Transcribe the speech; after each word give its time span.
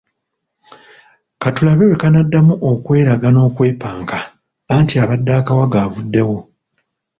Ka 1.41 1.49
tulabe 1.55 1.83
bwe 1.87 2.01
kanaddamu 2.01 2.53
okweraga 2.71 3.27
n'okwepanka, 3.31 4.17
anti 4.75 4.93
abadde 5.03 5.31
akawaga 5.39 5.77
avuddewo. 5.85 6.37